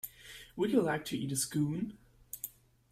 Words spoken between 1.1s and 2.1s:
eat a Scone?